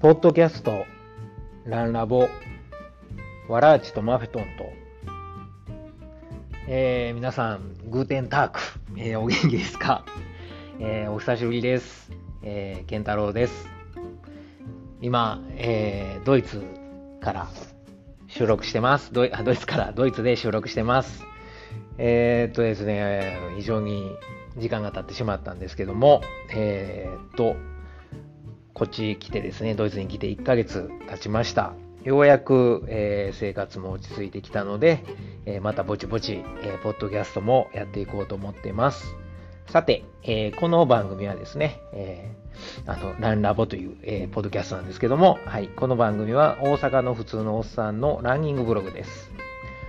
[0.00, 0.86] ポッドキャスト、
[1.66, 2.26] ランラボ、
[3.48, 4.72] ワラーチとマフェトンと、
[6.68, 8.60] えー、皆さん、グーテンターク、
[8.96, 10.06] えー、お元気ですか、
[10.78, 12.10] えー、お久しぶりです。
[12.42, 13.68] えー、ケンタロウです。
[15.02, 16.62] 今、えー、ドイツ
[17.20, 17.48] から
[18.26, 19.30] 収録してますドイ。
[19.44, 21.26] ドイツからドイツで収録してます。
[21.98, 24.16] えー、っとですね、非常に
[24.56, 26.22] 時間が経ってしまったんですけども、
[26.54, 27.54] えー、っと、
[28.80, 31.74] こっち来てですね、ドイツに来て1ヶ月経ちました。
[32.02, 35.04] ようやく、えー、生活も落ち着いてきたので、
[35.44, 39.14] えー、またぼちぼち、えー、ポッドキャストもやっていこうと思っています。
[39.66, 42.34] さて、えこの番組はですね、え
[42.86, 49.30] あの、ランラボという、えポッドキャストなんですけども、はい、この番組は大阪の普通のおっさんのランニングブログです。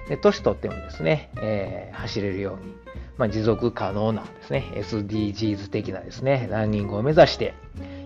[0.09, 2.75] で年取ってもですね、え走れるように、
[3.17, 7.53] まあ、持続可能なですね、SDGs 的なですね、ランニングを目指して、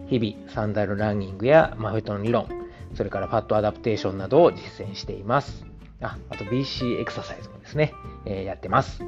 [0.08, 2.48] 日々サンダルランニングやマフェトの理論、
[2.94, 5.66] それからパッドアダプテーションなどを実践しています。
[6.02, 7.94] ああと BC エクササイズもですね、
[8.26, 9.02] えー、やってます。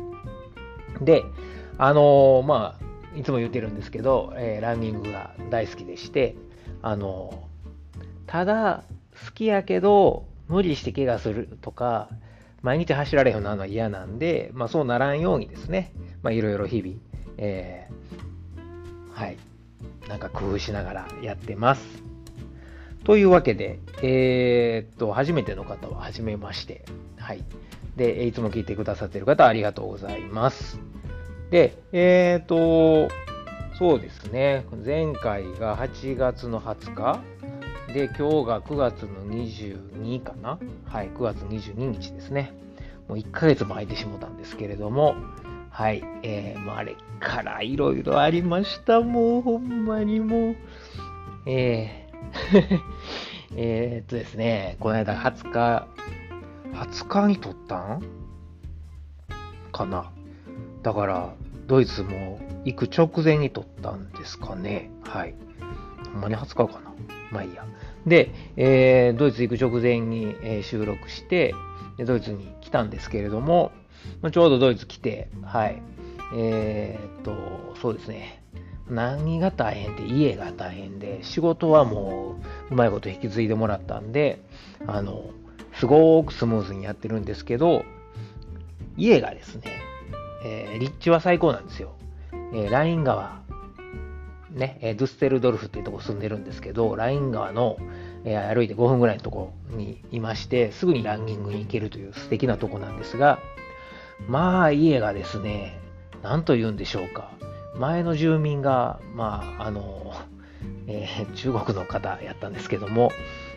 [1.01, 1.23] で、
[1.77, 6.35] あのー、まあ、いつも言ってるんですけど、えー、ランニングが大好きでして、
[6.81, 7.43] あの
[8.25, 8.83] ただ、
[9.25, 12.09] 好きやけど、無理して怪我するとか、
[12.61, 16.95] 毎日走られへんようなのは嫌なんで、まあ、そうならんようにですね、まあ、いろいろ日々、
[17.37, 19.37] えー、はい、
[20.07, 22.03] なんか工夫しながらやってます。
[23.03, 26.83] というわけで、えー、っと、初めての方は初めまして。
[27.17, 27.43] はい。
[27.95, 30.79] で、いつも聞いてくださっている方、ありがとうございます。
[31.49, 33.13] で、えー、っと、
[33.77, 34.65] そうですね。
[34.85, 37.21] 前回が8月の20日。
[37.93, 42.53] で、今日が9月の22かなはい、9月22日ですね。
[43.07, 45.15] もう1ヶ月も空いてしもたんですけれども、
[45.77, 46.03] はい。
[46.23, 49.01] えー、もうあれからいろいろありました。
[49.01, 50.55] もうほんまにもう。
[51.45, 52.81] えー
[53.55, 55.87] えっとですね、この間20日、
[56.73, 58.01] 20日に撮ったん？
[59.71, 60.11] かな。
[60.81, 61.35] だから、
[61.67, 64.89] ドイツも行く直前に撮ったんですかね。
[65.03, 65.35] はい。
[66.11, 66.91] ほんまに20日かな。
[67.29, 67.63] まあいいや。
[68.07, 71.53] で、えー、ドイツ行く直前に、えー、収録して、
[71.99, 73.71] ドイツに来たんですけれども、
[74.21, 75.81] まあ、ちょうどドイツ来て、はい。
[76.35, 78.43] えー、っと、そうですね。
[78.89, 82.35] 何が大変って家が大変で、仕事はも
[82.69, 84.41] ううまいこと引き継いでもらったんで、
[84.85, 85.29] あの、
[85.73, 87.83] すごくスムーズにやってるんですけど、
[88.95, 89.63] 家がですね、
[90.43, 91.93] えー、立地は最高なんですよ。
[92.53, 93.41] えー、ライン川、
[94.51, 97.77] ね、えー、ドゥステルドルフっていうとこ住んでるんですけど、ライン川の、
[98.23, 103.39] えー、歩いて5分ぐらいのとこにいまして、すぐにランニングに行けるという素敵なとこなんですが、
[104.27, 105.79] まあ家がですね、
[106.23, 107.31] 何と言うんでしょうか。
[107.77, 110.13] 前の住民が、まあ、あの、
[110.87, 113.11] えー、中国の方やったんですけども、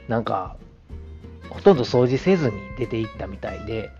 [0.08, 0.56] なんか、
[1.48, 3.90] ほとんど掃除せずに出て行ったみたいで、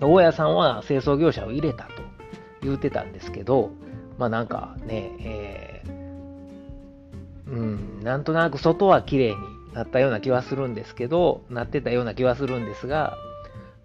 [0.00, 2.02] 大家さんは清掃業者を入れたと
[2.62, 3.70] 言うてたんですけど、
[4.18, 9.36] まあなんかね、えー、うん、なんとなく外は綺麗に
[9.74, 13.16] なったような気はするんですけど、なってたような気はするんですが、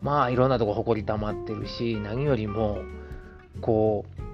[0.02, 2.80] まあいろんなとこ埃溜まってるし、何よりも、
[3.62, 4.28] こう、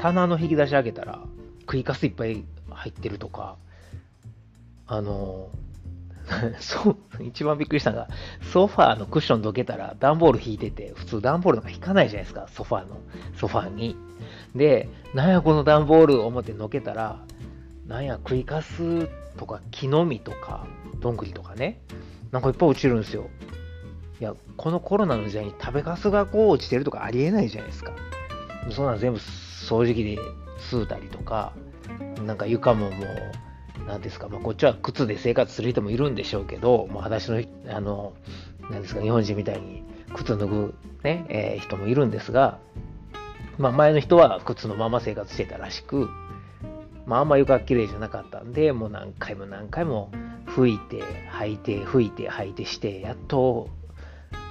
[0.00, 1.20] 棚の引き出し開けたら、
[1.60, 3.56] 食いかすいっぱい入ってるとか、
[4.86, 5.48] あの、
[6.60, 8.08] そう、一番びっくりしたのが、
[8.52, 13.00] ソファーのクッションどけたら段ボール引いてて、普通段ボールなんか引かないじゃないですか、ソファーの、
[13.36, 13.96] ソファーに。
[14.54, 17.20] で、なんやこの段ボール思ってのけたら、
[17.86, 20.66] なんや食いかすとか木の実とか、
[21.00, 21.80] どんぐりとかね、
[22.32, 23.28] なんかいっぱい落ちるんですよ。
[24.20, 27.92] いや、このコロナの時代に食べかすがこう落ちてるとかありえないじゃないですか。
[28.70, 30.18] そんなん全部掃除機で
[30.70, 31.52] 吸うたりとか、
[32.24, 33.06] なんか床もも
[33.84, 38.14] う、なんですか、まあ、こっちは靴で生活する人もいるんでしょうけど、もう裸足の、あの、
[38.70, 39.82] なんですか、日本人みたいに
[40.14, 42.58] 靴脱ぐね、えー、人もいるんですが、
[43.58, 46.08] まあ、前の人は靴のまま生活してたらしく、
[47.06, 50.10] まあ、あんま床綺麗じゃなかったんで、もう何回も何回も
[50.54, 51.02] 拭いて、
[51.32, 53.68] 履いて、拭いて、履いてして、やっと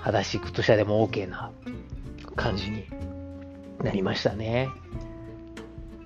[0.01, 1.51] 裸足靴下でも OK な
[2.35, 2.85] 感じに
[3.83, 4.69] なりましたね。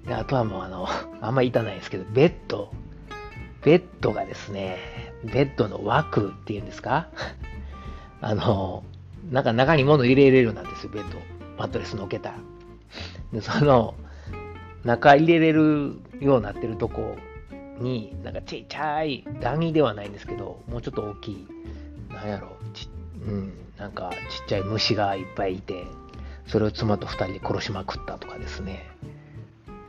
[0.06, 0.88] であとはもうあの、
[1.22, 2.72] あんま言いたないですけど、ベッド。
[3.64, 4.78] ベッドがですね、
[5.24, 7.08] ベッドの枠っていうんですか？
[8.22, 8.84] あの、
[9.32, 11.18] なんか中に物入れれるなんですよ、ベッド。
[11.58, 12.36] マットレスのけたら。
[13.34, 13.96] で、その、
[14.84, 17.18] 中入れれるようになってるとこ
[17.80, 21.48] に、なんかちっちゃい、ダニではないんですけど、もうちょっと大きい、
[22.10, 22.90] なんやろ、ち
[23.26, 25.86] うん、なんかちっちゃい虫がいっぱいいて、
[26.48, 28.86] それを妻と2人で殺しまくったとかですね。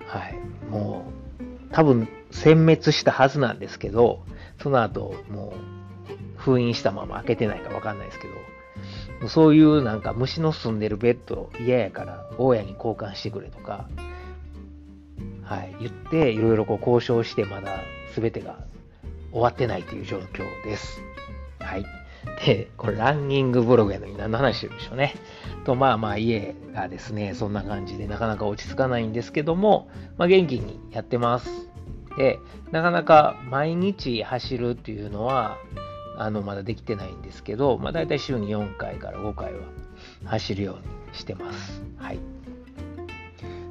[0.07, 0.39] はい。
[0.71, 1.05] も
[1.41, 4.25] う多分殲滅したはずなんですけど、
[4.63, 5.53] その後も
[6.09, 8.29] う封印したまま開けてないかわかんないですけ
[9.21, 13.89] ど、そういうなんか虫の住んでるベッド嫌やから大家に交換してくれとか、
[15.47, 17.81] はい、言っていろいろ交渉してまだ
[18.15, 18.59] 全てが
[19.31, 21.01] 終わってないという状況です。
[21.61, 21.87] はい。
[22.45, 25.15] で、これランニングブログやのに何の話でしょうね。
[25.65, 29.89] と、まあまあ家がですね、そんな感じでなかなか落ち着かないんですけども、
[30.19, 31.69] まあ元気にやってます。
[32.17, 32.41] で、
[32.73, 35.59] なかなか毎日走るっていうのは、
[36.19, 39.61] あの、まだできてないんですけど、まあ大体週に4回から5回は
[40.25, 41.85] 走るようにしてます。
[41.99, 42.36] はい。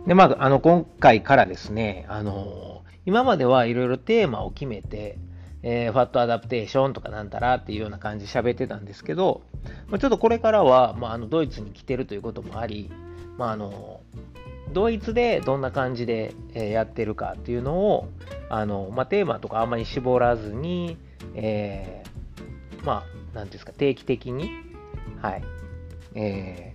[0.08, 5.18] で、まあ、あの、今回からですね、あの、今まではいろいろテーマを決めて、
[5.64, 9.42] えー、ファットアダプテーションとかなんたらっていうような感じで喋ってたんですけど、
[9.88, 12.92] まあ、ちょっとこれからは、まあ、あのドイツに来てるということもあり、
[13.38, 14.02] まあ、あの
[14.74, 18.10] ドイツでどんな感じで、やってるかっていうのを
[18.50, 20.98] あの、まあ、テーマとかあんまり絞らずに、
[21.34, 23.04] えー、まあ
[23.34, 24.52] 何ですか定期的に
[25.22, 25.44] はい
[26.14, 26.75] え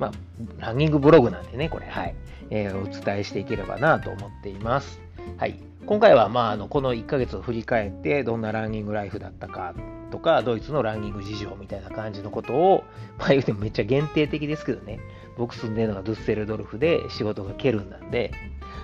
[0.00, 0.12] まあ
[0.58, 1.86] ランニングブログなんでねこれ。
[1.86, 2.16] はい、
[2.50, 5.00] えー、お伝えしていければなと思っています。
[5.36, 5.60] はい。
[5.86, 9.74] 今回は、まあ、あのこの1ヶ月を振り返ってどんなランニングライフだったか
[10.10, 12.84] とかドイツのランニング事情みたいな感じのことを、
[13.18, 15.00] まあ、言うてもめっちゃ限定的ですけどね。
[15.36, 18.32] 僕住んでるのがドゥッセルドルフで仕事がケルンなんで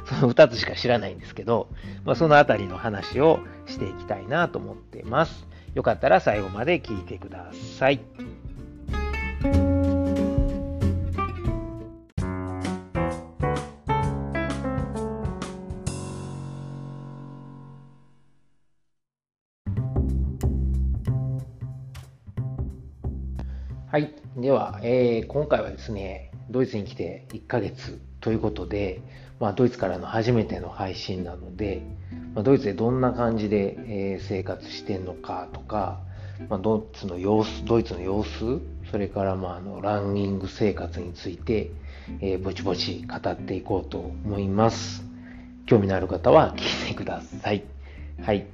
[0.07, 1.69] その2つしか知らないんですけど、
[2.05, 5.47] まあ、そのあたりの話をしていきたいなと思っています。
[5.75, 7.91] よかったら最後まで聞いてくださ。
[7.91, 8.01] い。
[24.56, 29.03] は、えー、今回はですね、ドイツに来て1ヶ月ということで、
[29.38, 31.82] まあ、ドイツからの初めての配信なので、
[32.35, 33.76] まあ、ドイツでどんな感じで、
[34.14, 36.00] えー、生活してんのかとか、
[36.49, 38.61] まあ、ドイツの様子、ドイツの様子、
[38.91, 41.70] それからまああのランニング生活について、
[42.20, 45.05] えー、ぼちぼち語っていこうと思います。
[45.67, 47.64] 興味のある方は聞いてください。
[48.23, 48.47] はい。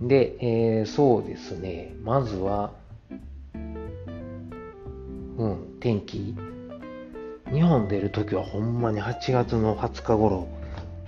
[0.00, 1.94] で、えー、そうですね。
[2.02, 2.72] まずは、
[5.36, 6.34] うん、天気。
[7.52, 10.48] 日本出るときはほんまに8月の20日頃、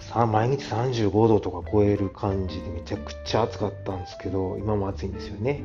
[0.00, 5.62] さ毎日35度とか超える感じでめちゃくちゃ暑かったんですけど、今も暑いんですよね。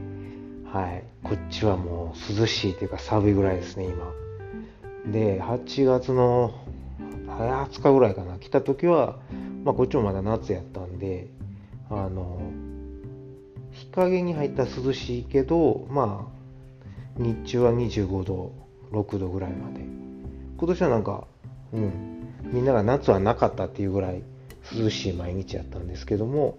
[0.72, 1.04] はい。
[1.24, 4.12] こっちはもう涼しいというか寒いぐらいですね、今。
[5.12, 6.54] で、8月の
[7.28, 9.20] 20日ぐらいかな、来た時は、
[9.64, 11.28] まあこっちもまだ夏やったんで、
[11.90, 12.40] あの、
[13.72, 16.41] 日陰に入ったら涼しいけど、まあ、
[17.22, 18.52] 日中は25度
[18.92, 19.86] 6度ぐらいまで。
[20.58, 21.28] 今年はなんか
[21.74, 21.92] うん
[22.52, 24.24] みんなが夏はなかったっていうぐらい
[24.76, 26.58] 涼しい毎日やったんですけども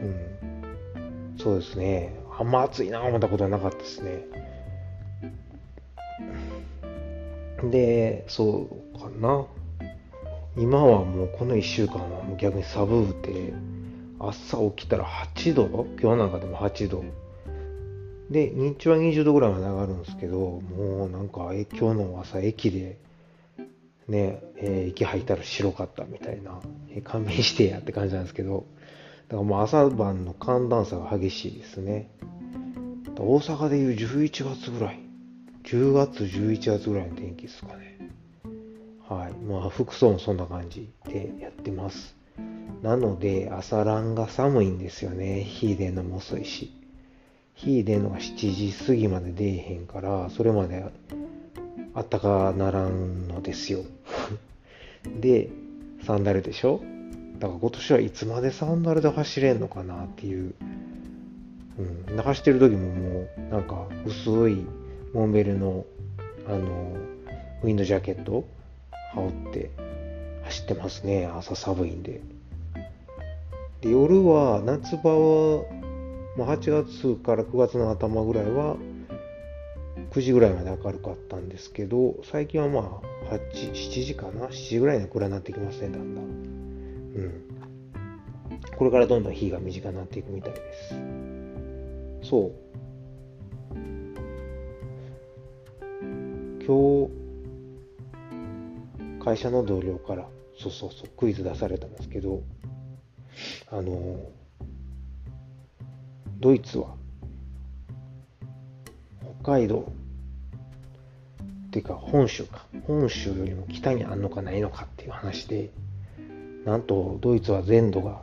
[0.00, 2.14] うんそうですね。
[2.38, 4.24] あんま暑いな思ったことはなかったですね。
[7.70, 9.46] でそうかな。
[10.56, 13.52] 今はもうこの1週間はもう逆に寒うて
[14.20, 15.86] 朝起きたら8度？
[16.00, 17.04] 今日なんかでも8度。
[18.30, 22.98] で、日中は20度ぐらいまで上がるんですけど、もうなんか、今日の朝駅で、
[24.08, 28.66] ね、えー、息吐いたら白かったみたいな、えー、勘弁してやって感じなんですけど、
[29.28, 32.10] だからもう朝晩の寒暖差が激しいですね。
[33.16, 35.00] 大阪でいう11月ぐらい、
[35.64, 37.98] 10月、11月ぐらいの天気ですかね。
[39.08, 39.32] はい。
[39.44, 42.16] まあ、服装もそんな感じでやってます。
[42.82, 45.42] なので、朝ランが寒いんですよね。
[45.42, 46.72] 火出るのも遅いし。
[47.54, 50.84] 火出んのが7時過ぎまで出えへんから、それまで
[51.94, 53.80] あったかならんのですよ。
[55.20, 55.48] で、
[56.02, 56.80] サンダルでしょ？
[57.38, 60.54] だから今年はいつまでサンダルで走れんのかなっていう。
[62.08, 64.64] うん、走ってる時ももう、なんか薄い
[65.12, 65.84] モンベルの、
[66.46, 66.92] あの、
[67.62, 68.44] ウィンドジャケット
[69.12, 69.70] 羽織って
[70.44, 71.26] 走ってますね。
[71.26, 72.20] 朝寒いんで。
[73.80, 75.64] で夜は、夏場は
[76.36, 78.76] まあ、8月から9月の頭ぐらいは
[80.10, 83.00] 9時ぐらいまで明るかったんですけど最近はま
[83.30, 87.44] あ8 7時かな？7時ぐらいに暗くなってきますねだんだんうん。
[88.76, 90.60] これからどんどん日が短くなっていくみたいで
[92.22, 92.28] す。
[92.28, 92.52] そう。
[96.66, 97.24] 今日
[99.22, 102.42] 会社の同僚からそうそうそうクイズ出されたんですけど
[103.70, 104.18] あの
[106.44, 106.88] ドイツは
[109.42, 109.90] 北海道
[111.68, 115.70] っていうか本州か本州よりも北にあんのかないのかっていう話で
[116.66, 118.20] なんとドイツは全土が、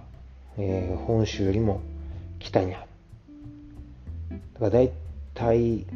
[0.59, 1.81] えー、本州よりも
[2.37, 2.87] 北にある。
[4.53, 4.91] だから大
[5.33, 5.87] 体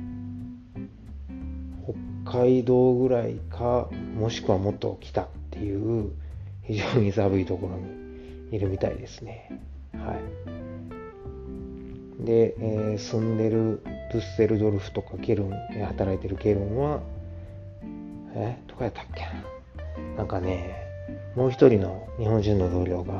[2.24, 6.12] 北海道ぐらいかもしくはもっと北っていう
[6.63, 7.77] 非常に寒いところ
[8.50, 9.62] にいるみたいですね。
[9.94, 10.44] はい。
[12.25, 15.51] で、えー、住んでるドゥッセルドルフとかケルン、
[15.86, 17.01] 働いてるケルンは、
[18.34, 19.22] えどこやったっけ
[20.17, 20.24] な。
[20.24, 20.75] んかね、
[21.36, 23.13] もう一人の日本人の同僚が、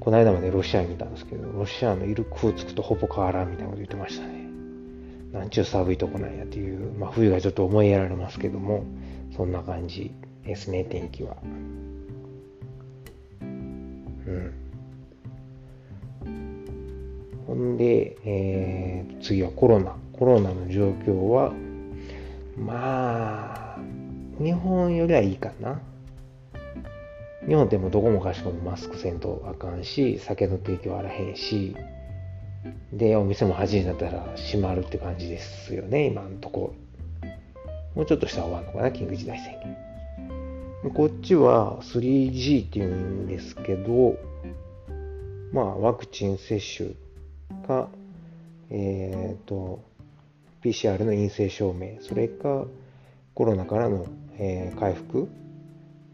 [0.00, 4.48] この間までロシアにいたんですけど、ロシアのイルクーツクとほぼ変わらんみたいなこと言ってましたね。
[5.32, 8.84] なんちゅう寒いとこなんやっていう、まあ冬がちょっと思いやられますけども、
[9.36, 10.12] そんな感じ
[10.44, 11.36] ですね、天気は。
[13.42, 14.67] うん。
[17.48, 19.96] ほんで、えー、次はコロナ。
[20.12, 21.54] コロナの状況は、
[22.58, 23.78] まあ、
[24.38, 25.80] 日本よりはいいかな。
[27.46, 31.74] 日本でもどこもかしこもマスクせんとあかんし、酒の提供あらへんし、
[32.92, 36.74] で、お店も8時になったら閉まるって感じですよね、今のとこ
[37.22, 37.30] ろ。
[37.94, 39.58] もうちょっとしたら終わるのかな、緊急事態宣
[40.82, 40.92] 言。
[40.92, 44.18] こっちは 3G っていうんですけど、
[45.54, 46.90] まあ、ワクチン接種
[47.66, 47.88] か、
[48.70, 49.82] えっ、ー、と、
[50.62, 52.64] PCR の陰性証明、それか
[53.34, 54.06] コロナからの、
[54.38, 55.28] えー、回復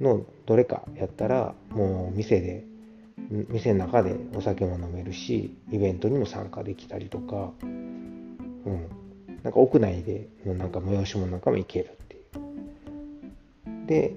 [0.00, 2.64] のどれかやったら、もう店で
[3.30, 8.88] 店の中でお酒も飲めるしイベントにも参加できたりとか、うん、
[9.42, 13.86] なんか屋内でのなんか催し物なんかも行けるっていう。
[13.86, 14.16] で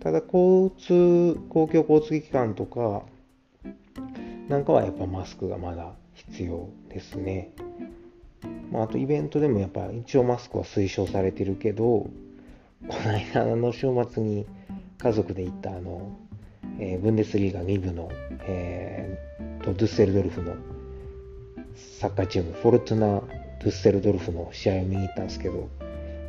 [0.00, 3.02] ただ交通公共交通機関とか
[4.48, 7.52] なんかはやっぱマスクがまだ必要ですね、
[8.72, 12.10] まあ、あとイベントでもやっぱ一応マスクは推奨されてるけどこ
[12.88, 14.46] の間の週末に
[14.98, 16.16] 家族で行ったあの
[16.80, 18.08] えー、ブンデスリーガ2部の、
[18.42, 20.54] えー、とドゥッセルドルフの
[22.00, 25.68] サッカーチーム、フォルトナ・ドゥッセルドルフの試合を見に行ったんですけど、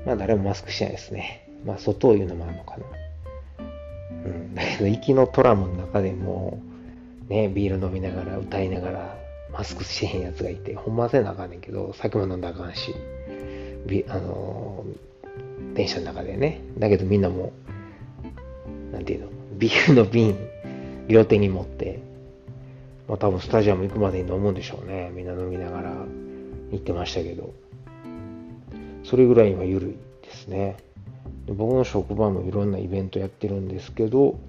[0.06, 1.48] まあ誰もマスクしないですね。
[1.66, 2.86] まあ外を言うのもあるのかな。
[4.26, 6.60] うん、だけど行きのトラムの中でも、
[7.30, 9.18] ね、ビール飲みながら歌いながら
[9.52, 12.94] マスクしてへんやつがいて、ほんませなあかんねんけど、酒も飲んだあかんし、
[14.10, 16.62] あのー、電車の中でね。
[16.78, 17.54] だけどみんなも
[18.92, 19.28] う、なんていうの、
[19.60, 20.36] ビールの瓶
[21.10, 22.00] 両手に持って、
[23.08, 25.92] まあ、多分スタジアム行くまでに飲むんでしょうねみんな飲みながら
[26.72, 27.54] 行ってましたけど
[29.04, 30.78] それぐらいは緩いですね
[31.48, 34.40] 僕の職場もいろんなイベントやってるんですけど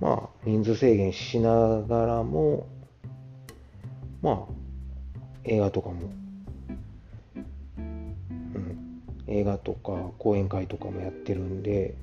[0.00, 2.66] まあ人数制限しながらも
[4.22, 4.52] まあ
[5.44, 6.10] 映画とかも、
[7.78, 7.80] う
[8.58, 11.94] ん、映画とか講演会とかもやってるんで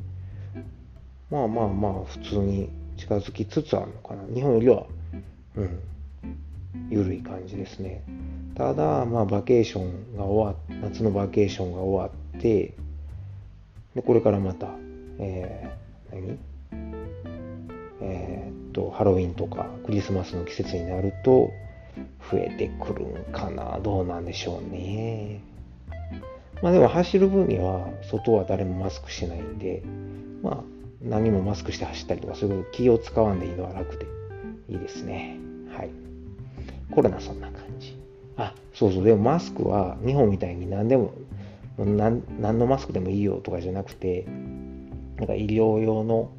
[1.29, 4.23] まあまあまあ普通に近づきつつあるのかな。
[4.33, 4.85] 日本よりは
[5.55, 5.79] うん。
[6.89, 8.03] 緩い感じですね。
[8.55, 12.73] ただまあバケーションが終わっ夏のバケーションが終わって
[13.95, 14.69] でこれからまた
[15.19, 16.37] えー、何、
[18.75, 21.49] とハロウィンとかクリスマスの季節になると
[22.29, 23.79] 増えてくるんかな？
[23.79, 25.41] どうなんでしょうね
[26.61, 29.81] まあでも走る分には外は誰もマスクしないんで
[30.43, 30.63] まあ
[31.01, 34.07] 何もマスクして走ったりとか、そういう気を使わんでいいのは楽で
[34.67, 35.37] いいですね。
[35.71, 35.91] はい。
[36.89, 37.95] コロナそんな感じ。
[38.37, 41.13] あ、そうそう、でもマスクは日本みたいに何でも、
[41.77, 44.25] 何何のマスクでもいいよとかじゃなくて、
[45.17, 46.31] なんか医療用の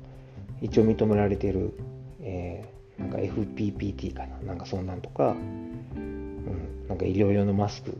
[0.60, 1.78] 一応認められてる、
[2.26, 7.96] えー、なんか FPPT かな、なんかそんなんとか、うん、なんか医療用のマスク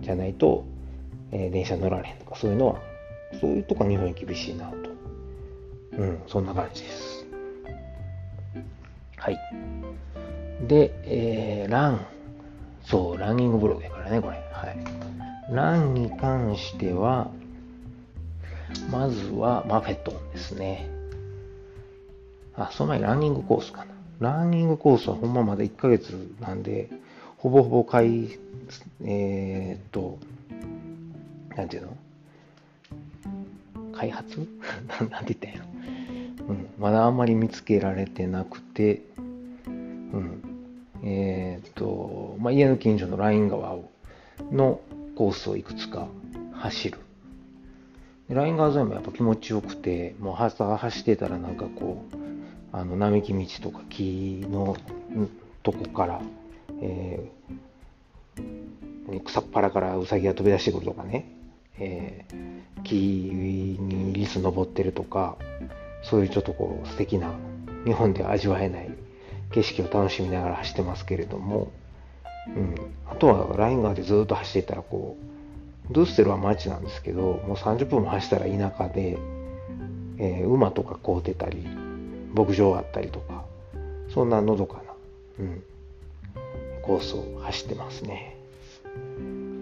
[0.00, 0.64] じゃないと、
[1.30, 2.80] えー、電車乗られへんとか、そういうのは、
[3.40, 4.90] そういうとこは日本に厳しいなと
[6.00, 7.26] うん、そんな感じです。
[9.16, 9.38] はい。
[10.66, 12.06] で、えー、ラン。
[12.82, 14.36] そう、ランニングブログやからね、これ。
[14.52, 15.54] はい。
[15.54, 17.30] ランに関しては、
[18.90, 20.88] まずはマフェットンですね。
[22.68, 23.94] あ、その前ランニングコースかな。
[24.20, 26.90] ランニングコースはほんままだ1ヶ月なんで、
[27.38, 28.38] ほぼほぼ開、
[29.02, 30.18] えー、っと、
[31.56, 31.96] なんていうの？
[33.94, 34.46] 開発？
[35.10, 35.66] なんて言ったんや。
[36.48, 39.02] うん、まだあんまり見つけられてなくて、
[39.66, 40.42] うん、
[41.02, 43.76] えっ、と、まあ、家の近所のライン川
[44.50, 44.80] の
[45.16, 46.08] コースをいくつか
[46.52, 46.98] 走る。
[48.28, 52.19] ライン川沿いもやっぱ気持ちよくて、もう朝走ってたらなんかこう、
[52.72, 54.76] あの並木道とか木の
[55.62, 56.22] とこから、
[56.80, 61.26] えー、草っぱらからウサギが飛び出してくるとかね、
[61.78, 65.36] えー、木にリス登ってるとか、
[66.02, 67.34] そういうちょっとこう素敵な
[67.84, 68.90] 日本では味わえない
[69.52, 71.72] 景色を楽しみながら走ってますけれども、
[72.48, 72.74] うん、
[73.10, 75.16] あとはライン川でずっと走っていたらこ
[75.90, 79.18] うドゥッセルは街なんですけどもう30分も走ったら田舎で、
[80.18, 81.66] えー、馬とか凍ってたり
[82.34, 83.44] 牧場があったりとか
[84.12, 84.82] そんなのどかな、
[85.40, 85.62] うん、
[86.82, 88.36] コースを走ってますね。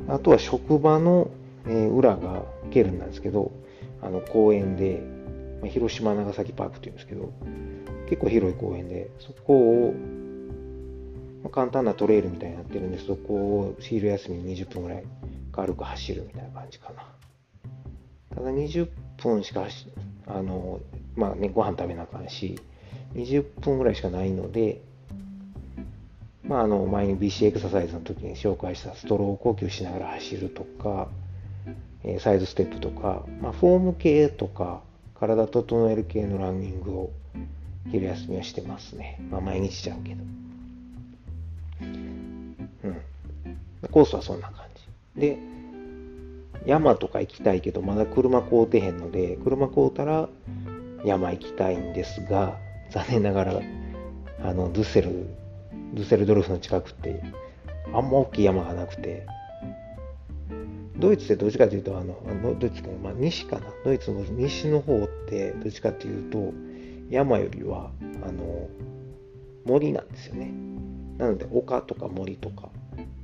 [0.09, 1.31] あとは職場の、
[1.67, 3.53] え、裏がケルンなんですけど
[4.03, 5.03] あの公園で、
[5.61, 7.31] ま、広島長崎パークっていうんですけど
[8.09, 9.55] 結構広い公園でそこ
[9.89, 9.95] を、
[11.45, 15.05] ま、簡単なトレイルみたいになってるんでそこを昼休みに20分ぐらい
[15.53, 17.05] 軽く走るみたいな感じかな。
[18.35, 19.89] ただ20分しか走
[20.27, 20.81] あの
[21.19, 22.59] まあねご飯食べなあかんし
[23.15, 24.81] 20分ぐらいしかないので
[26.45, 31.09] まあ、あの前に BC エクササイズの時に紹介したストロー呼吸しながら走るとか、
[32.05, 34.81] えサイドステップとか、まあ、フォーム系とか
[35.21, 37.11] 体整える系のランニングを
[37.91, 39.21] 昼休みはしてますね。
[39.31, 40.23] まあ、毎日ちゃうけど。
[41.83, 43.03] うん。
[43.91, 44.65] コースはそんな感
[45.17, 45.21] じ。
[45.21, 45.39] で、
[46.65, 50.29] 山とか行きたいけど、まだ車買うてへんので、車買うたら
[51.05, 52.59] 山行きたいんですが、
[52.91, 53.61] 残念ながら、
[54.43, 55.27] あの、ドゥッセル
[55.95, 57.23] ドゥセルドルフの近くって
[57.95, 59.27] あんま大きい山がなくて
[60.99, 62.15] ドイツってどっちかというとあの
[62.59, 63.67] ドイツか、まあ、西かな？
[63.85, 66.53] ドイツの西の方ってどっちかというと
[67.09, 67.91] 山よりは
[68.23, 68.69] あの
[69.65, 70.53] 森なんですよね。
[71.17, 72.69] なので丘とか森とか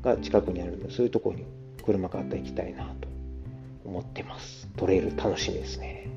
[0.02, 1.44] が近くにあるのでそういうところに
[1.84, 3.08] 車買ったら行きたいなと
[3.84, 4.68] 思ってます。
[4.76, 6.08] トレイル楽しみですね。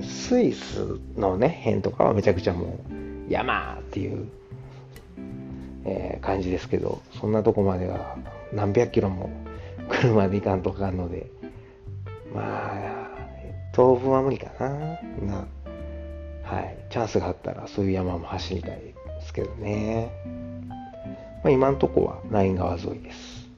[0.00, 2.80] スイスのね辺とかはめちゃくちゃも
[3.28, 4.28] う山っていう
[5.84, 8.16] えー、感じですけどそんなとこまでは
[8.52, 9.30] 何百キロも
[9.88, 11.26] 車で行かんとかあかんので
[12.32, 13.02] まあ
[13.72, 14.68] 当分は無理かな。
[14.68, 15.46] な
[16.44, 16.76] はい。
[16.90, 20.10] チャンスがあったらそういう山も走りたいですけどね、
[21.42, 23.48] まあ、今んとこはナイン川沿いです。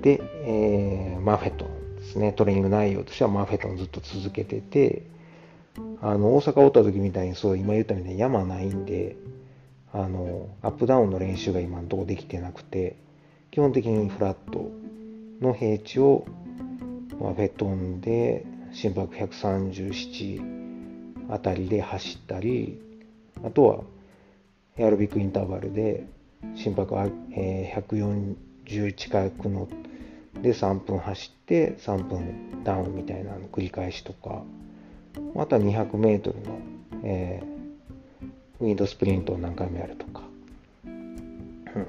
[0.00, 1.66] で、えー、マーフェット
[2.14, 5.02] ですねトレーニング内容としてはマーフェットンずっと続けてて
[6.00, 9.16] あの大阪おった時みたいにそう今言ったみたいに山ないんで
[9.92, 12.96] あのアップダウンの練習が今のところできてなくて
[13.50, 14.70] 基本的にフラット
[15.40, 16.26] の平地を、
[17.20, 20.54] まあ、ベトンで心拍137
[21.30, 22.80] あたりで走ったり
[23.44, 23.80] あとは
[24.76, 26.06] エアロビックインターバルで
[26.56, 29.68] 心拍、140近くの
[30.42, 34.42] で3分走って3分ダウンみたいなの繰り返しとか
[35.36, 36.58] あとは 200m の、
[37.02, 37.54] えー
[38.60, 40.22] ウィンドスプリントを何回もやるとか、
[40.84, 41.86] うん。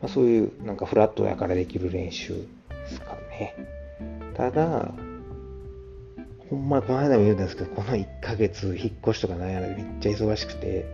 [0.00, 3.54] まあ、そういうなんかフラットやからできる練習ですかね。
[4.34, 4.90] ただ
[6.48, 10.86] ほんまこの間も言うんですけどこの1ヶ月引っ越しとかなんやらめっちゃ忙しくて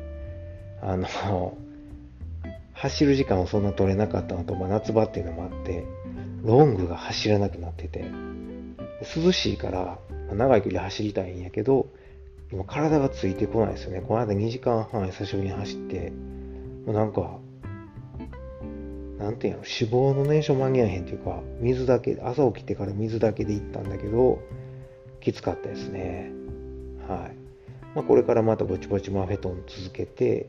[0.83, 1.07] あの
[2.81, 5.85] 走る時間をそんな取れなかったのと、まあ、夏場っていうのもあって
[6.43, 8.05] ロングが走らなくなってて
[9.17, 9.99] 涼しいから
[10.33, 11.89] 長い距離走りたいんやけど
[12.51, 14.01] 今体がついてこないですよね。
[14.01, 16.11] この間2時間半久しぶりに走って、
[16.87, 17.39] もうなんか、
[19.19, 24.39] なんていうの、脂肪の燃焼間に合えへんっていうか、水だけ、朝起きてから水だけで行ったんだけど、
[25.21, 26.31] きつかったですね。
[27.07, 27.37] はい。
[27.95, 30.49] まあ、これからまたぼちぼちマフェトン続けて、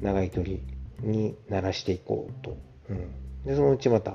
[0.00, 0.56] 長い距離
[1.04, 2.56] に慣らしていこうと。
[2.90, 3.10] うん。
[3.44, 4.14] で、そのうちまた、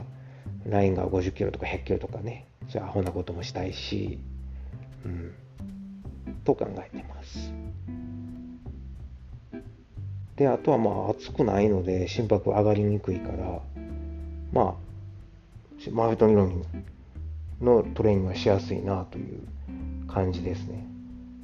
[0.66, 4.20] ラインが50キロとか100キロとかね、じゃあアホなこともしたいし、
[5.06, 5.34] うん。
[6.44, 7.54] と考えてます。
[10.36, 13.62] で、あとはまあ暑くないので心拍上がりにくいから、
[14.52, 14.74] まあ、
[15.92, 16.64] マフェトニロミ
[17.62, 19.48] のトレーニングはしやすいなという
[20.08, 20.86] 感じですね。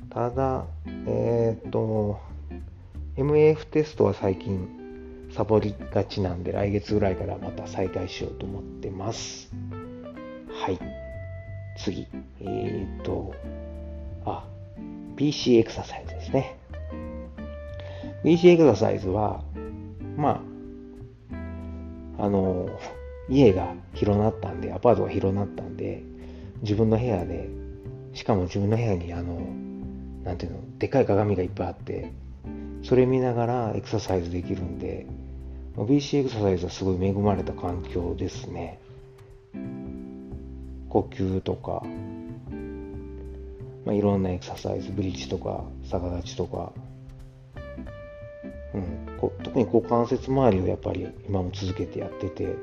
[0.10, 0.65] ただ、
[1.08, 2.19] えっ、と、
[3.17, 4.85] MAF テストは最近
[5.36, 9.52] サボりがちなんで来月ぐらいからまた再開しようと思ってます。
[10.50, 10.80] はい。
[11.78, 12.08] 次。
[12.39, 13.34] えっ、と、
[14.24, 14.48] あ、
[15.17, 16.58] PC エクササイズですね。
[18.24, 19.43] PC エクササイズは、
[20.15, 20.41] ま
[22.17, 22.69] あ、あの、
[23.28, 26.02] 家が広なったんで、アパートが広なったんで、
[26.62, 27.50] 自分の部屋で、
[28.13, 29.41] しかも自分の部屋にあの、
[30.24, 32.13] なんていうの、でかい鏡がいっぱいあって、
[32.84, 35.06] それ見ながらエクササイズできるんで、
[35.83, 38.79] BC エクササイズはすごい恵まれた環境ですね。
[40.89, 41.83] 呼吸とか、
[43.85, 46.71] まあ、いろんなエクササイズブリッジとか逆立ちとか、
[48.73, 52.55] うん、こ特に股関節周りをやっぱり今も続けてやってて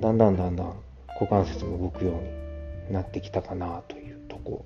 [0.00, 0.74] だんだんだんだん
[1.20, 4.64] 股関節も動くようになってきたかなというとこ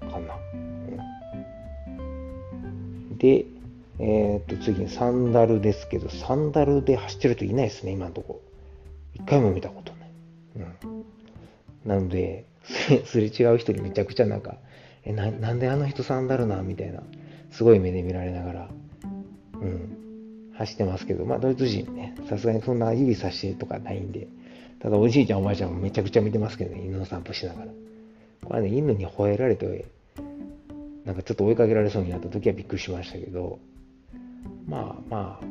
[0.00, 0.56] かな、う
[3.14, 3.46] ん、で、
[4.04, 8.40] えっ、と、次にサンダルですけど、サンダルで走ってる人いないですね、今のところ。
[9.14, 10.10] 一回も見たことない。
[10.56, 11.04] うん。
[11.84, 12.44] なので、
[13.06, 14.56] すれ違う人にめちゃくちゃなんか、
[15.04, 17.04] え、ななんであの人サンダルなみたいな、
[17.52, 18.70] すごい目で見られながら、
[19.60, 24.26] うん、走ってますけど、まあ、ドイツ人ね、さすがにそんな指さしてとかないんで、
[24.80, 27.68] ただおじいちゃんおばあちゃんもめちゃくちゃ見てますけどね、犬の散歩しながら。
[28.44, 29.84] これね、犬に吠えられて、
[31.04, 33.60] なんかちょっと追いかけられそうになった時はびっくりしましたけど、
[34.66, 35.44] まあまあ、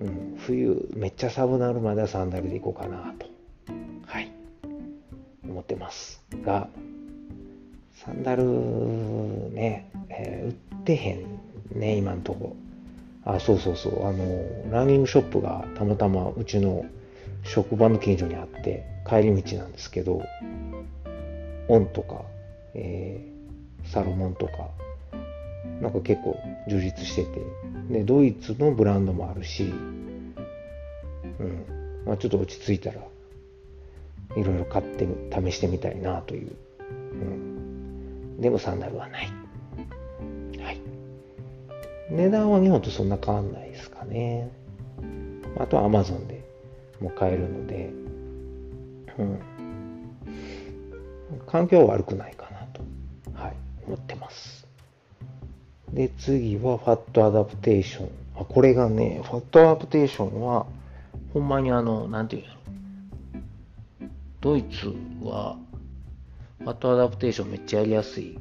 [0.00, 3.26] うん、冬めっちゃ寒なるまではサンダルで行こうかなと、
[4.06, 4.32] はい、
[5.44, 6.68] 思ってますが、
[8.04, 8.44] サンダル
[9.52, 11.38] ね、えー、売ってへん
[11.72, 12.56] ね、今んとこ。
[13.24, 16.86] あ、そうそうそう、あの、ランニングショップがたまたまうちの
[17.42, 20.22] 職場の近所にあって、帰り道なんですけど、
[21.68, 22.22] オンとか、
[22.74, 24.70] えー、サロモンとか、
[25.80, 26.36] なんか結構
[26.68, 27.40] 充実してて、
[27.90, 31.64] で、ドイツのブランドもあるし、うん、
[32.04, 33.00] まあ、ちょっと落ち着いたら、
[34.36, 36.56] いろいろ買って試してみたいなという、
[37.12, 37.48] うん
[38.40, 39.32] でもサンダルはない。
[40.60, 40.80] はい。
[42.10, 44.50] 値段は日本とそんな変わんないですかね。
[45.58, 46.44] あとは Amazon で
[47.00, 47.90] も買えるので、
[49.18, 49.40] うん。
[51.46, 52.82] 環境は悪くないかなと、
[53.34, 54.57] はい、思ってます。
[55.98, 58.08] で、次は fat adaptation。
[58.36, 60.64] あ、これがね、 fat adaptation は、
[61.34, 62.42] ほんまにあの、なんていう
[64.02, 64.08] の？
[64.40, 65.56] ドイツは
[66.60, 68.38] ファットアダプテーションめっちゃやりやすい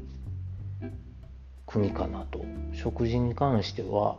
[1.65, 2.46] 国かなと。
[2.74, 4.17] 食事に関しては、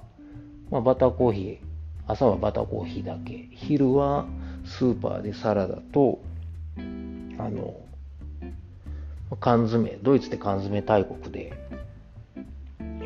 [0.72, 1.58] まあ、バターコーヒー、
[2.08, 3.48] 朝はバターコーヒーだけ。
[3.52, 4.26] 昼は
[4.64, 6.18] スーパーでサラダと、
[6.76, 6.80] あ
[7.48, 7.76] の、
[9.38, 11.52] 缶詰、ドイツって缶詰大国で、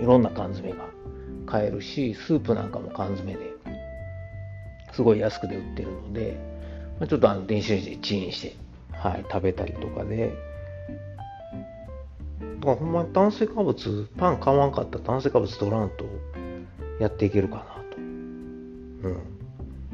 [0.03, 0.88] いろんな缶詰が
[1.47, 3.53] 買えるし、スープなんかも缶詰で
[4.93, 6.37] すごい安くで売ってるので、
[6.99, 8.57] まあ、ちょっとあの電子レンジでチンして、
[8.91, 10.35] はい、食べたりとかで、
[12.59, 16.05] だからほんまに炭水化物、パン買わんかったら炭水化物取らんと
[16.99, 17.97] やっていけるかなと。
[17.99, 18.01] う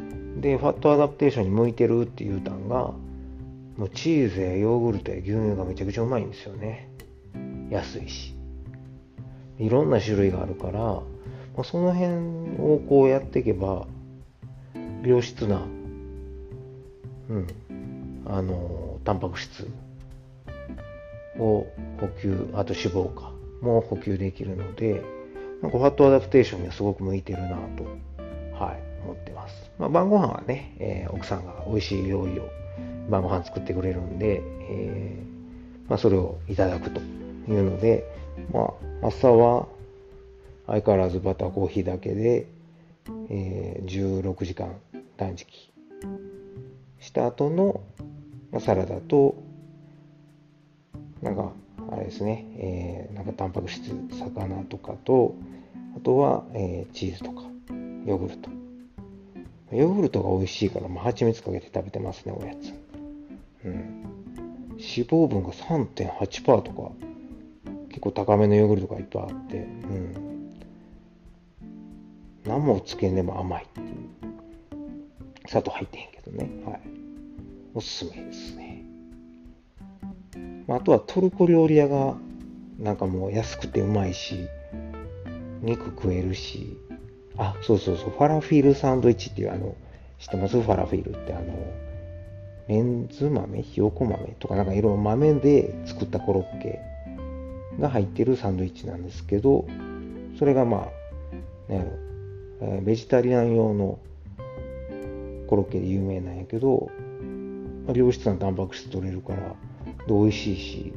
[0.02, 0.40] ん。
[0.40, 2.92] で、ファットアダプテーションに向いてるっていうたんが、
[3.76, 6.88] もうチーズやヨーグルトや牛乳がめちゃくちゃうまいんですよね。
[7.70, 8.37] 安いし。
[9.58, 11.02] いろんな種類があるから、ま
[11.58, 12.12] あ、その辺
[12.58, 13.86] をこうやっていけば、
[15.02, 15.62] 良質な、
[17.28, 17.46] うん、
[18.26, 19.68] あの、タンパク質
[21.38, 21.66] を
[22.00, 25.02] 補給、あと脂肪かも補給できるので、
[25.62, 27.84] なんかファットアダプテーションにはすごく向いてるなと、
[28.54, 29.70] はい、思ってます。
[29.78, 32.48] まあ、晩ご飯はね、えー、奥さんが美味しい料理を
[33.10, 34.40] 晩ご飯作ってくれるんで、
[34.70, 37.02] えー、まあ、それをいただくとい
[37.56, 38.17] うので、
[38.52, 39.68] まあ、朝は
[40.66, 42.46] 相変わらずバターコーヒーだけで、
[43.30, 44.74] えー、16時間
[45.16, 45.70] 断食
[47.00, 47.80] した後の、
[48.52, 49.48] まあ、サラダと
[51.22, 51.52] なんか、
[51.90, 55.34] あれですね、えー、なんかタンパク質、魚とかと、
[55.96, 57.42] あとは、えー、チーズとか、
[58.06, 58.50] ヨーグルト。
[59.72, 62.72] ヨーグルトが美味しいから、まあ、蜂蜜かけて食べてますね、おやつ。
[63.64, 64.04] うん。
[64.70, 66.92] 脂肪分が3.8%とか、
[67.88, 70.14] 結構高めのヨーグルトがいっぱいあって、うん。
[72.44, 73.86] 何もつけんでも甘いっていう。
[75.46, 76.50] 砂糖入ってへんけどね。
[76.64, 76.80] はい。
[77.74, 78.84] おすすめですね。
[80.68, 82.16] あとはトルコ料理屋が
[82.78, 84.46] なんかもう安くてうまいし、
[85.62, 86.76] 肉食えるし、
[87.36, 89.74] あ、そうそうそう、ファラフィールサンドイッチっていうあの、
[90.18, 90.60] 知ってます？
[90.60, 91.46] ファラフィールってあの、
[92.68, 93.62] レンズ豆？
[93.62, 94.34] ひよこ豆？
[94.38, 96.80] とかなんかいろいろ豆で作ったコロッケ
[97.78, 99.66] が入ってるサンドイッチなんですけど、
[100.38, 100.88] それがま
[101.68, 101.90] あ、なんやろ、
[102.60, 103.98] え、ベジタリアン用の
[105.46, 106.90] コロッケで有名なんやけど、
[107.86, 109.56] まあ、良質なタンパク質取れるから、
[110.06, 110.92] で美味しいし、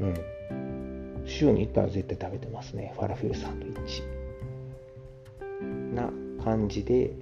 [0.00, 0.14] うん。
[1.24, 2.92] 週に1回は絶対食べてますね。
[2.96, 4.02] ファラフィルサンドイッチ。
[5.94, 6.10] な
[6.44, 7.12] 感じで、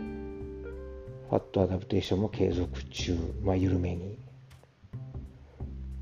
[0.00, 0.62] うん。
[1.28, 3.16] ファットアダプテーションも継続中。
[3.42, 4.18] まあ、緩めに。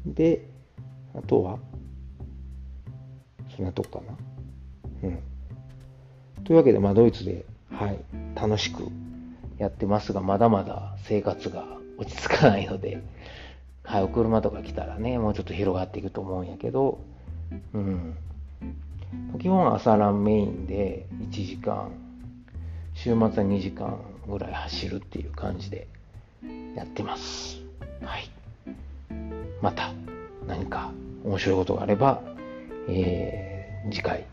[0.06, 0.49] で、
[1.14, 1.58] あとは、
[3.56, 4.04] そんなとこか
[5.02, 5.08] な。
[5.08, 6.44] うん。
[6.44, 7.98] というわけで、まあ、ドイツで、はい、
[8.34, 8.84] 楽しく
[9.58, 11.66] やってますが、まだまだ生活が
[11.98, 13.02] 落ち着かないので、
[13.84, 16.98] はい、お車とか来たらね、もうちょっと広がっていくと思うんやけど、
[17.74, 18.16] うん。
[19.40, 21.90] 基本朝ランメインで1時間、
[22.94, 25.88] 週末は2時間ぐらい走るっていう感じで
[26.76, 27.60] やってます。
[28.02, 28.30] はい。
[29.60, 29.92] また
[30.50, 30.90] 何か
[31.24, 32.20] 面白いことがあれば
[32.88, 34.24] えー、次回、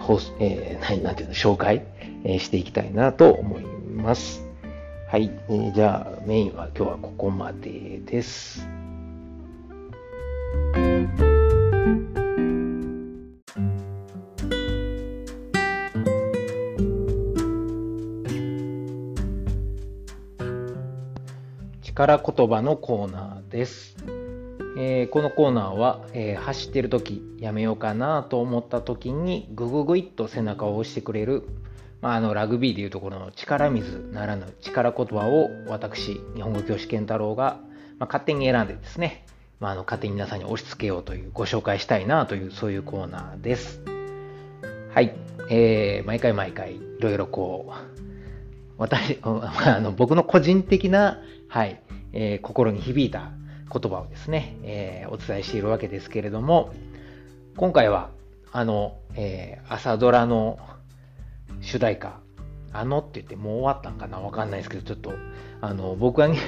[0.00, 1.84] ホス、えー、なんていうの、紹介、
[2.24, 4.44] えー、していきたいなと思います。
[5.08, 8.66] はい、えー、じゃあメインは今日はここまでです。
[21.82, 24.03] 力言葉のコーナーです。
[24.86, 31.44] えー、このコーナーは、えー、走ってる時やめようかなと思った時にグググイッと背中を押してくれる、
[32.02, 37.60] まあ、あのラグビーでいうところの力水ならぬ力言葉を私日本語教師健太郎が、
[37.98, 39.24] まあ、勝手に選んでですね、
[39.58, 43.80] まあ、あの勝手に皆さんに押し付けようというご紹介したいなというそういうコーナーです。
[44.92, 45.16] はい、
[45.48, 47.72] えー、毎回毎回いろいろこう
[48.76, 51.80] 私 あの僕の個人的な、はい
[52.12, 53.32] えー、心に響いた
[53.74, 56.72] 言葉をですね、えー、お伝えしているわけですけれども、
[57.56, 58.10] 今回は、
[58.52, 60.58] あの、えー、朝ドラの
[61.60, 62.20] 主題歌、
[62.72, 65.12] あのって言ってもう終わったんかなわかんないですけど、ちょっと、
[65.60, 66.38] あの、僕が、ね、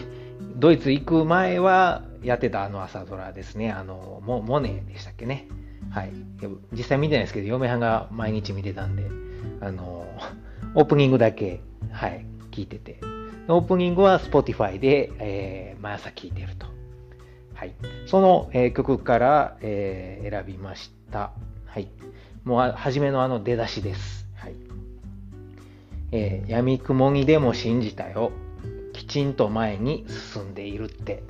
[0.56, 3.70] ドイツ行く前はやってたあの朝ドラですね。
[3.72, 5.48] あの、モモネでしたっけね。
[5.90, 6.12] はい。
[6.72, 9.04] 実際見てないですけど、嫁はんが毎日見てたんで、
[9.60, 10.06] あの、
[10.74, 11.60] オープニングだけ、
[11.90, 13.00] はい、聞いてて。
[13.48, 16.75] オープニングは Spotify で、えー、毎朝聞いてると。
[17.56, 21.32] はい、その、えー、曲から、えー、選びました。
[21.64, 21.88] はい、
[22.44, 24.28] もう初めのあの出だしです。
[24.36, 24.54] はい
[26.12, 28.30] えー、闇雲にでも信じたよ。
[28.92, 31.22] きちんと前に進んでいるって。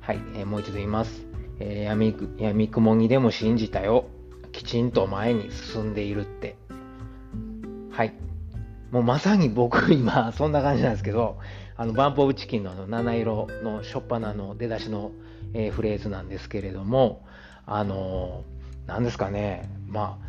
[0.00, 1.24] はい、えー、もう一度言います。
[1.60, 4.04] えー、闇闇雲にでも信じたよ。
[4.52, 6.56] きちんと前に進んでいるって。
[7.90, 8.12] はい。
[8.90, 11.38] もうまさに僕今 そんな感じなんですけど、
[11.78, 15.10] あのバンプオブチキンのあの七色の初っ端の出だしの
[15.54, 17.24] えー、フレーズなんですけれども、
[17.66, 20.28] あのー、何ですかね、まあ、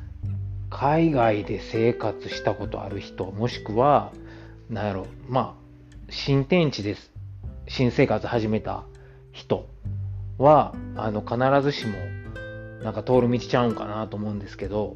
[0.70, 4.12] 海外で生活したことある人、もしくは、
[4.70, 7.12] なんやろ、まあ、新天地です。
[7.68, 8.84] 新生活始めた
[9.32, 9.68] 人
[10.38, 11.94] は、あの、必ずしも、
[12.84, 14.96] なんか通る道ちゃうんかなと思うんですけど、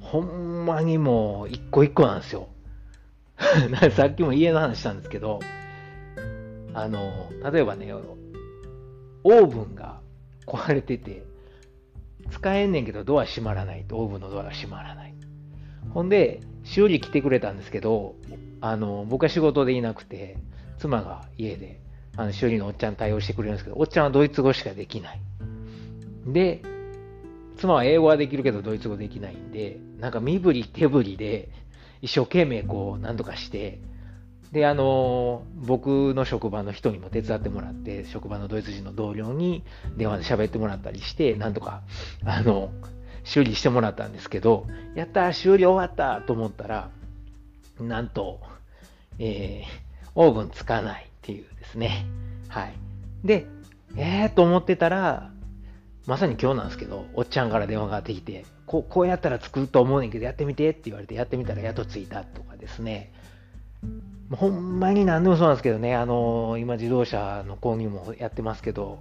[0.00, 2.48] ほんまにもう、一個一個なんですよ。
[3.92, 5.40] さっきも家の話したんですけど、
[6.74, 7.92] あの、例えばね、
[9.24, 10.00] オーブンが
[10.46, 11.24] 壊れてて、
[12.30, 15.14] 使えんねんけどドア閉まらないと、オーブンのドアが閉まらない。
[15.90, 18.14] ほんで、修理来てくれたんですけど、
[18.60, 20.36] あの、僕は仕事でいなくて、
[20.78, 21.80] 妻が家で、
[22.16, 25.20] あの修理のおっちゃん対応してくれるんですけど、おっちゃんはドイツ語しかできない。
[26.26, 26.62] で、
[27.56, 31.48] 妻は英語はできるけどドイツ語できないんで、なんか身振り手振りで
[32.02, 33.80] 一生懸命こう、なんとかして、
[34.52, 39.62] で、あの、僕の職場の人にも手伝ってもらって、職場のドイツ人の同僚に
[39.96, 41.82] 電話で喋ってもらったりして、なんとか、
[42.24, 42.70] あの、
[43.24, 46.90] 修理してもらったんですけど、やった修理終わったと思ったら、
[47.78, 48.40] なんと、
[49.18, 52.06] えー、オーブンつかないっていうですね。
[52.48, 52.74] はい。
[53.24, 53.46] で、
[53.96, 55.30] えーと思ってたら、
[56.06, 63.12] まさに今日なんですけど、おっちゃんから電話がかってきて、こうこうやったら作ると思うねんけど、やってみてって言われて、やってみたらやっとついたとかですね。
[64.30, 68.98] ほんまに何でもそうなんですけどね、あの今自動車の購入もやってますけど、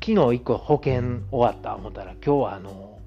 [0.00, 2.98] 昨日1個保険終わった思ったら、今日はあの、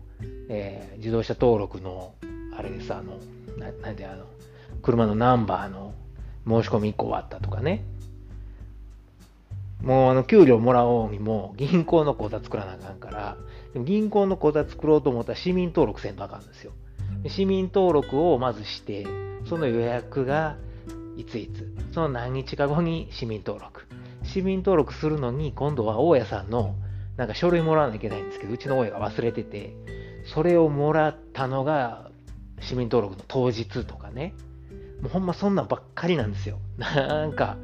[0.50, 2.16] えー、自動車登録の、
[2.58, 3.20] あれです、あの、
[3.58, 4.26] ななんであの、
[4.82, 5.94] 車のナンバーの
[6.48, 7.84] 申し込み1個終わったとかね。
[9.82, 13.38] もうあの、給料もらおうにも銀行の口座作らなあかんから、
[13.74, 16.72] でも銀行の口座作ろうと思ったら市民登録せんとあかんですよ。
[17.28, 19.06] 市民登録をまずして、
[19.48, 20.56] その予約が
[21.18, 23.86] いついつ、その何日か後に市民登録。
[24.24, 26.76] 市民登録するのに、今度は大家さんの
[27.18, 29.76] なんか書類もらわなきゃいけないんですけど、うちの大家が忘れてて、
[30.34, 32.10] それをもらったのが
[32.60, 34.34] 市民登録の当日とかね。
[35.02, 36.60] もうほんまそんなんばっかりなんですよ。
[36.78, 37.58] なんか、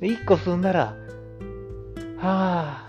[0.00, 0.94] 1個済んだら、
[2.18, 2.86] は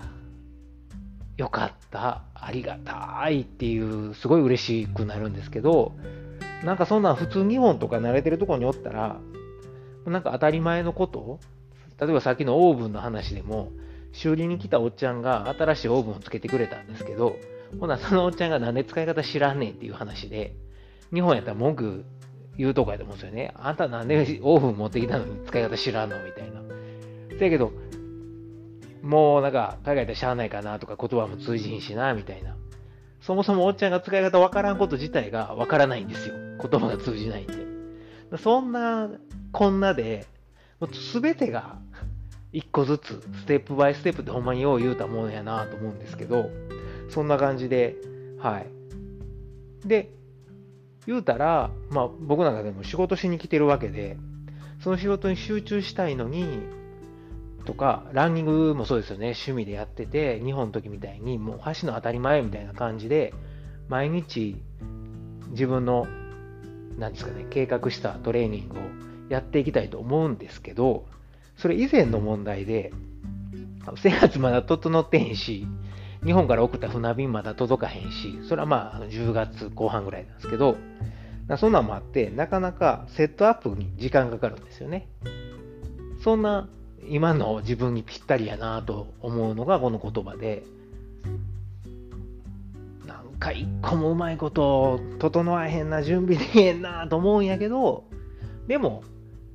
[1.36, 5.92] よかった、ありがたいっていう、すごい嬉しくなるんですけど、
[6.64, 9.20] なんかそんなん普通日本とか慣れてるとこにおったら、
[10.06, 11.40] なんか当たり前のこと？
[12.00, 13.72] 例えばさっきのオーブンの話でも、
[14.12, 17.36] 修理に来たおっちゃんが新しいオーブンをつけてくれたんですけど、
[17.80, 20.54] ほな、そのおっちゃんがなんで使い方知らんねんっていう話で、
[21.12, 22.04] 日本やったら文句
[22.56, 23.52] 言うとこやと思うんですよね。
[23.56, 26.62] あんたなんでオーブン持ってきたのに使い方知らんのみたいな。
[27.38, 27.72] せやけど、
[29.02, 32.56] もうなんか海外でしゃあないかなとか言葉も通じんしな、みたいな。
[33.20, 36.34] そもそもおっちゃんが使い方わからんこと自体がわからないんですよ。
[36.62, 37.67] 言葉が通じないんで。
[38.36, 39.10] そんな
[39.52, 40.26] こんなで、
[40.92, 41.78] すべてが
[42.52, 46.50] 一個ずつ、ステップバイステップってほんまによう言うたものやなと思うんですけど、
[47.08, 47.96] そんな感じで、
[48.38, 48.66] はい。
[49.86, 50.10] で、
[51.06, 54.18] 言うたら、まあ僕なんかでも仕事しに来てるわけで、
[54.80, 56.44] その仕事に集中したいのに、
[57.64, 63.34] とか、ランニングもそうですよね、趣味でやってて、日本の時みたいに、もう走るの当たり前みたいな感じで、
[63.88, 64.56] 毎日
[65.50, 66.06] 自分の、
[66.98, 68.80] なんですかね、計画したトレーニングを
[69.28, 71.06] やっていきたいと思うんですけど、
[71.56, 72.92] それ以前の問題で、
[73.96, 75.66] 生活まだ整ってへんし、
[76.24, 80.76] 日本から送った船便まだ届かへんし、それはまあ10月後半ぐらいなんですけど、
[81.56, 85.08] そんなんもあって、なかなかセットアップに時間かかるんですよね。
[86.22, 86.68] そんな
[87.08, 90.64] 今の自分にぴったりやなと思うのがこの言葉で、
[93.38, 98.04] なんか一個もうまいこと整わへんな、準備できへんなと思うんやけど、
[98.66, 99.04] でも、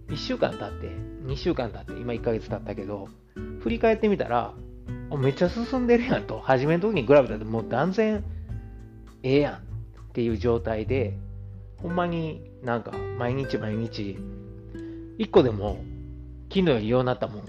[0.07, 0.87] 1週間経って、
[1.25, 3.09] 2週間経って、今1ヶ月経ったけど、
[3.59, 4.53] 振り返ってみたら、
[5.17, 8.23] めっちゃ進んでるやんと、初めの時に比べたらもう断然
[9.21, 9.57] ええやんっ
[10.13, 11.17] ていう状態で、
[11.77, 14.17] ほんまになんか毎日毎日、
[15.17, 15.83] 一個でも
[16.49, 17.43] 昨日よりようなったもん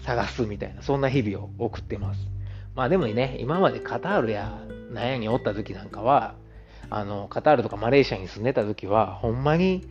[0.00, 2.37] 探すみたいな、そんな日々を送ってます。
[2.78, 4.56] まあでもね、今までカタールや
[4.92, 6.36] なんやにおった時なんかは、
[6.90, 9.84] あの、カタールとかマレーシアに住んでた時は、ほんまに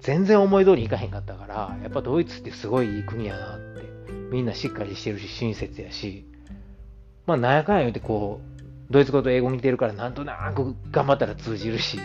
[0.00, 3.84] 全然思い通りにいかへんかったから、やっぱドイツってすごいいい国やなって。
[4.32, 6.26] みんなしっかりしてるし、親切やし、
[7.26, 12.00] まあ、なんやかんや言うてこう、ドイツ語と英語似てるから、なんとなく頑張ったら通じるし、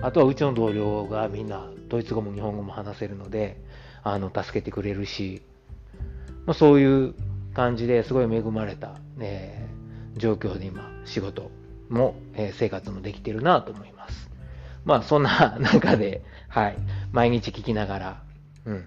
[0.00, 3.60] あとはうちの同僚がみんなドイツ語も日本語も話せるので、
[4.02, 5.42] あの、助けてくれるし、
[6.46, 7.14] まあ、そういう
[7.54, 11.50] 感じですごい恵まれた、えー、状況で今、仕事
[11.88, 14.30] も、えー、生活もできてるなと思います。
[14.84, 16.76] まあ、そんな 中で、はい、
[17.12, 18.22] 毎日聞きながら、
[18.66, 18.84] うん、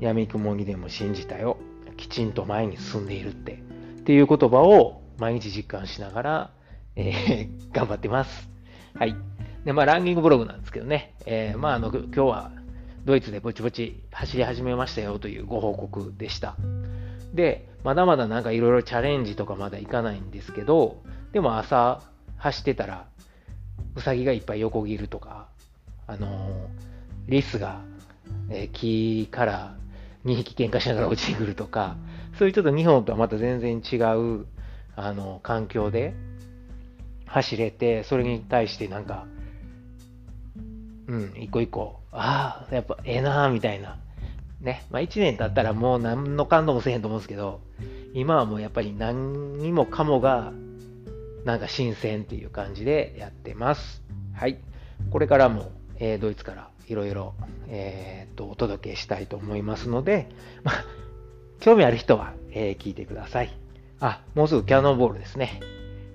[0.00, 1.58] 闇雲にでも信じたよ。
[1.96, 6.50] きちんと前に進んでいるって、っていう言葉を毎日実感しながら、
[6.96, 8.50] えー、 頑張ってます。
[8.94, 9.16] はい。
[9.64, 12.52] で、まあ、ランニングブログなんですけどね、えー、まあ、あの、今日は
[13.04, 16.56] ドイツでぼちぼち走り始めましたよというご報告でした。
[17.34, 22.00] で、まだまだなんかいろいろチャレンジとかまだいかないんですけど、でも朝
[22.38, 23.06] 走ってたら、
[23.96, 25.48] ウサギがいっぱい横切るとか、
[26.06, 26.66] あのー、
[27.28, 27.80] リスが、
[28.50, 29.76] えー、木から
[30.24, 31.96] 2匹喧嘩しながら落ちてくるとか、
[32.38, 34.46] そういうちょっと日本とはまた全然違う、
[34.96, 36.14] あの、環境で
[37.26, 39.26] 走れて、それに対してなんか、
[41.06, 43.98] うん、一個一個、ああ、やっぱええなーみたいな。
[44.64, 44.84] ね。
[44.90, 47.60] まあ一年経ったらもう何の感動もせへんと思うんですけど、
[48.14, 50.52] 今はもうやっぱり何にもかもが、
[51.44, 54.02] なんか新鮮っていう感じでやってます。
[54.34, 54.58] はい。
[55.10, 57.34] これからも、えー、ドイツからいろいろ、
[57.68, 60.28] えー、とお届けしたいと思いますので、
[60.62, 60.84] まあ、
[61.60, 63.56] 興味ある人は、えー、聞いてください。
[64.00, 65.60] あ、もうすぐキャノンボールですね。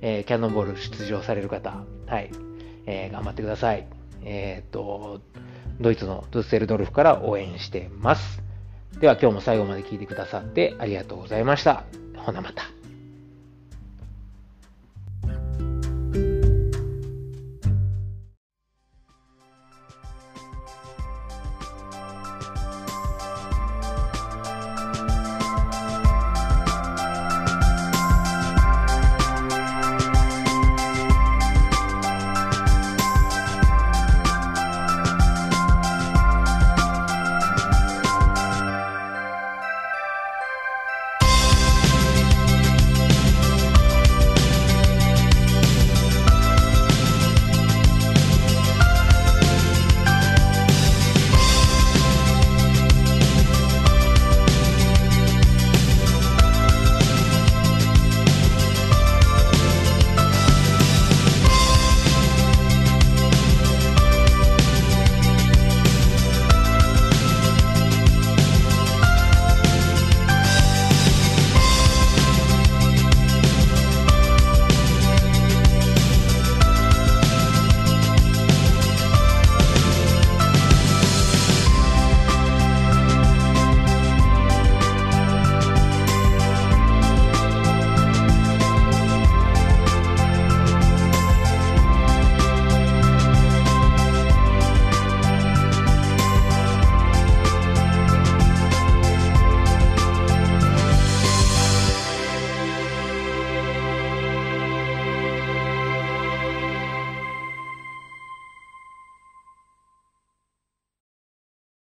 [0.02, 2.32] えー、キャノンボール出場される方、はい、
[2.86, 3.88] えー、頑張ってください。
[4.24, 5.22] えっ、と、
[5.80, 8.42] ドイツのドゥッセルドルフから応援してます。
[9.00, 11.84] では今日も最後まで聞いてくださってありがとうございました。
[12.18, 12.79] ほなまた。